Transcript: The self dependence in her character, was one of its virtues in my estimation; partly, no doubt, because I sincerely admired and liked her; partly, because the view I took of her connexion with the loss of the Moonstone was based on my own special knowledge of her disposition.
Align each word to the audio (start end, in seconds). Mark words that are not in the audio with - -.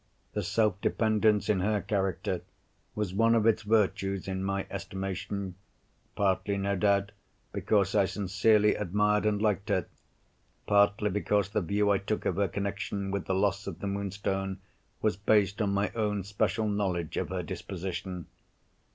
The 0.33 0.41
self 0.41 0.81
dependence 0.81 1.47
in 1.47 1.59
her 1.59 1.79
character, 1.79 2.41
was 2.95 3.13
one 3.13 3.35
of 3.35 3.45
its 3.45 3.61
virtues 3.61 4.27
in 4.27 4.43
my 4.43 4.65
estimation; 4.67 5.53
partly, 6.15 6.57
no 6.57 6.75
doubt, 6.75 7.11
because 7.53 7.93
I 7.93 8.05
sincerely 8.05 8.73
admired 8.73 9.27
and 9.27 9.39
liked 9.39 9.69
her; 9.69 9.85
partly, 10.65 11.11
because 11.11 11.49
the 11.49 11.61
view 11.61 11.91
I 11.91 11.99
took 11.99 12.25
of 12.25 12.37
her 12.37 12.47
connexion 12.47 13.11
with 13.11 13.25
the 13.25 13.35
loss 13.35 13.67
of 13.67 13.77
the 13.79 13.85
Moonstone 13.85 14.57
was 15.03 15.17
based 15.17 15.61
on 15.61 15.69
my 15.71 15.91
own 15.93 16.23
special 16.23 16.67
knowledge 16.67 17.15
of 17.17 17.29
her 17.29 17.43
disposition. 17.43 18.25